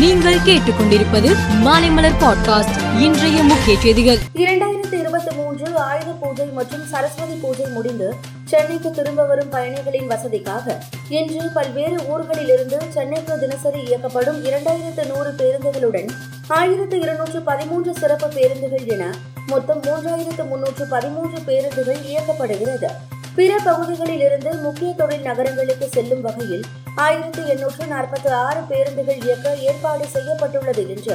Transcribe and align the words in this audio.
நீங்கள் 0.00 0.34
கேட்டுக்கொண்டிருப்பது 0.34 1.36
மாலைமலர் 1.64 2.16
பாட்காஸ்ட் 2.20 3.00
இன்றைய 3.00 3.42
முக்கிய 3.42 3.80
செய்திகள். 3.80 4.18
இரண்டாயிரத்தி 4.34 5.00
இருபத்தி 5.00 5.36
மூன்று 5.36 5.76
ஆயுத 5.76 6.10
பூஜை 6.10 6.46
மற்றும் 6.46 6.86
சரஸ்வதி 6.86 7.34
பூஜை 7.34 7.64
முடிந்து 7.64 8.14
சென்னைக்கு 8.44 8.90
திரும்ப 8.90 9.24
வரும் 9.24 9.48
பயணிகளின் 9.48 10.10
வசதிக்காக 10.10 10.76
இன்று 11.08 11.50
பல்வேறு 11.54 11.96
ஊர்களிலிருந்து 11.96 12.76
சென்னைக்கு 12.88 13.38
தினசரி 13.38 13.80
இயக்கப்படும் 13.80 14.44
இரண்டாயிரத்து 14.44 15.06
நூறு 15.06 15.34
பேருந்துகளுடன் 15.38 16.08
ஆயிரத்து 16.48 17.00
இருநூற்று 17.00 17.40
பதிமூன்று 17.40 17.94
சிறப்பு 17.94 18.28
பேருந்துகள் 18.28 18.86
என 18.86 19.14
மொத்தம் 19.46 19.82
மூன்றாயிரத்து 19.82 20.48
முன்னூற்று 20.48 20.86
பதிமூன்று 20.86 21.40
பேருந்துகள் 21.40 21.98
இயக்கப்படுகிறது. 22.02 23.18
பிற 23.36 23.52
பகுதிகளில் 23.64 24.22
இருந்து 24.26 24.50
முக்கிய 24.64 24.90
தொழில் 25.00 25.26
நகரங்களுக்கு 25.28 25.86
செல்லும் 25.88 26.22
வகையில் 26.26 26.64
ஆயிரத்தி 27.04 27.42
எண்ணூற்று 27.52 27.84
நாற்பத்தி 27.92 28.30
ஆறு 28.46 28.60
பேருந்துகள் 28.70 29.20
இயக்க 29.26 29.54
ஏற்பாடு 29.68 30.06
செய்யப்பட்டுள்ளது 30.14 30.82
என்று 30.94 31.14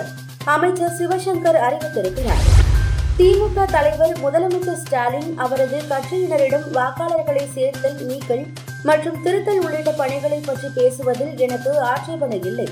அமைச்சர் 0.53 0.95
சிவசங்கர் 0.99 1.59
அறிவித்திருக்கிறார். 1.67 2.45
திமுக 3.17 3.65
தலைவர் 3.75 4.13
முதலமைச்சர் 4.23 4.81
ஸ்டாலின் 4.83 5.29
அவரது 5.37 5.77
கட்சியினரிடம் 5.91 6.65
வாக்காளர்களை 6.77 7.45
சேர்த்தல் 7.53 7.99
நீக்கல் 8.09 8.45
மற்றும் 8.83 9.21
திருத்தல் 9.23 9.61
உள்ளிட்ட 9.65 9.91
பணிகளை 10.01 10.39
பற்றி 10.39 10.67
பேசுவதில் 10.79 11.33
எனக்கு 11.45 11.71
ஆட்சேபனை 11.91 12.39
இல்லை. 12.51 12.67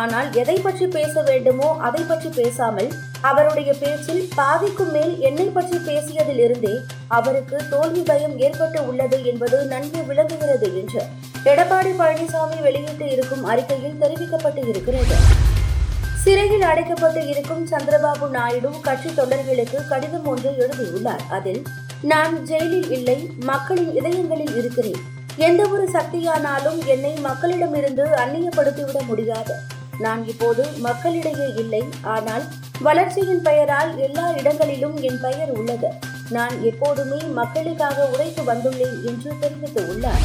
ஆனால் 0.00 0.28
எதை 0.32 0.56
பற்றி 0.66 0.86
பேச 0.96 1.22
வேண்டுமோ 1.22 1.68
அதை 1.88 2.02
பற்றி 2.08 2.30
பேசாமல் 2.40 2.90
அவருடைய 3.20 3.72
பேச்சில் 3.72 4.28
பாதிக்கும் 4.34 4.90
மேல் 4.90 5.20
என்னை 5.20 5.44
பற்றி 5.44 5.78
பேசியதில் 5.78 6.38
இருந்தே 6.38 6.74
அவருக்கு 7.08 7.68
தோல்வி 7.70 8.02
பயம் 8.02 8.38
ஏற்பட்டு 8.38 8.86
உள்ளது 8.86 9.24
என்பது 9.24 9.64
நன்கு 9.64 10.04
விளங்குகிறது 10.04 10.78
என்று 10.78 11.02
எடப்பாடி 11.44 11.92
பழனிசாமி 11.98 12.62
வெளியிட்டு 12.62 13.10
இருக்கும் 13.10 13.44
அறிக்கையில் 13.44 14.00
தெரிவிக்கப்பட்டு 14.00 14.68
இருக்கிறது. 14.68 15.16
சிறையில் 16.24 16.60
அடைக்கப்பட்டு 16.60 17.26
இருக்கும் 17.26 17.66
சந்திரபாபு 17.66 18.28
நாயுடு 18.28 18.70
கட்சி 18.82 19.08
தொண்டர்களுக்கு 19.08 19.88
கடிதம் 19.88 20.26
ஒன்று 20.26 20.56
எழுதியுள்ளார். 20.56 21.20
அதில் 21.30 21.62
நான் 22.02 22.44
ஜெயிலில் 22.44 22.90
இல்லை 22.90 23.30
மக்களின் 23.40 23.94
இதயங்களில் 23.94 24.56
இருக்கிறேன். 24.56 25.16
எந்த 25.36 25.68
ஒரு 25.68 25.88
சக்தியானாலும் 25.92 26.84
என்னை 26.84 27.18
மக்களிடமிருந்து 27.24 28.00
அந்நியப்படுத்திவிட 28.00 29.06
முடியாது. 29.06 29.54
நான் 30.04 30.22
இப்போது 30.32 30.64
மக்களிடையே 30.86 31.48
இல்லை 31.62 31.82
ஆனால் 32.14 32.44
வளர்ச்சியின் 32.86 33.42
பெயரால் 33.48 33.92
எல்லா 34.06 34.26
இடங்களிலும் 34.40 34.96
என் 35.08 35.20
பெயர் 35.24 35.50
உள்ளது. 35.58 35.90
நான் 36.36 36.56
எப்போதுமே 36.70 37.20
மக்களுக்காக 37.40 38.06
உழைத்து 38.12 38.42
வந்துள்ளேன் 38.50 38.98
என்று 39.10 39.30
தெரிவித்துள்ளார். 39.42 40.24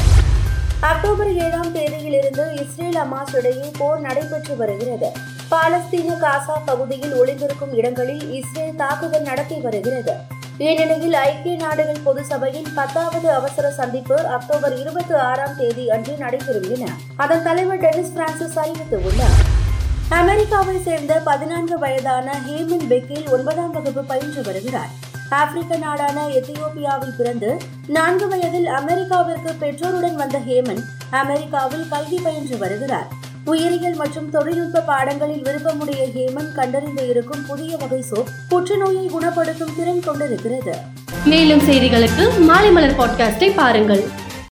அக்டோபர் 0.92 1.32
ஏழாம் 1.46 1.74
தேதியிலிருந்து 1.76 2.46
இஸ்ரேல் 2.64 3.00
அமாஸ் 3.04 3.36
இடையே 3.40 3.68
போர் 3.80 4.02
நடைபெற்று 4.08 4.56
வருகிறது. 4.62 5.10
பாலஸ்தீன 5.52 6.18
காசா 6.24 6.56
பகுதியில் 6.70 7.14
ஒளிந்திருக்கும் 7.22 7.74
இடங்களில் 7.80 8.24
இஸ்ரேல் 8.40 8.80
தாக்குதல் 8.84 9.28
நடத்தி 9.32 9.58
வருகிறது. 9.66 10.16
இந்நிலையில் 10.58 11.18
ஐக்கிய 11.28 11.56
நாடுகள் 11.64 12.04
பொது 12.04 12.22
சபையின் 12.32 12.70
பத்தாவது 12.76 13.28
அவசர 13.40 13.72
சந்திப்பு 13.80 14.18
அக்டோபர் 14.38 14.76
இருபத்தி 14.82 15.16
ஆறாம் 15.30 15.58
தேதி 15.62 15.86
அன்று 15.96 16.16
நடைபெறும் 16.24 16.70
என 16.76 16.92
அதன் 17.26 17.46
தலைவர் 17.50 17.84
டெனிஸ் 17.86 18.16
பிரான்சிஸ் 18.18 18.60
அறிவித்துள்ளார். 18.64 19.44
அமெரிக்காவை 20.20 20.82
சேர்ந்த 20.86 21.14
பதினான்கு 21.26 21.80
வயதான 21.80 22.36
ஹேமன் 22.48 22.86
பெக்கில் 22.90 23.30
ஒன்பதாம் 23.30 23.72
வகுப்பு 23.72 24.04
பயின்று 24.04 24.42
வருகிறார். 24.42 24.90
ஆப்பிரிக்க 25.30 25.76
நாடான 25.76 26.28
எத்தியோப்பியாவில் 26.28 27.16
பிறந்து 27.18 27.58
நான்கு 27.88 28.28
வயதில் 28.28 28.66
அமெரிக்காவிற்கு 28.66 29.54
பெற்றோருடன் 29.60 30.16
வந்த 30.16 30.40
ஹேமன் 30.40 30.82
அமெரிக்காவில் 31.10 31.88
கல்வி 31.90 32.20
பயின்று 32.24 32.58
வருகிறார். 32.58 33.08
உயிரியல் 33.46 33.96
மற்றும் 33.96 34.30
தொழில்நுட்ப 34.30 34.80
பாடங்களில் 34.80 35.44
விருப்பமுடைய 35.44 36.04
ஹேமன் 36.16 36.52
கண்டறிந்து 36.52 37.10
இருக்கும் 37.10 37.46
புதிய 37.46 37.78
வகை 37.78 38.04
சோப் 38.12 38.30
புற்றுநோயை 38.50 39.06
குணப்படுத்தும் 39.06 39.76
திறன் 39.78 40.04
கொண்டிருக்கிறது. 40.06 40.76
மேலும் 41.26 41.60
செய்திகளுக்கு 41.60 42.40
மாலை 42.40 42.72
மலர் 42.72 43.00
பாட்காஸ்டை 43.00 43.54
பாருங்கள். 43.56 44.04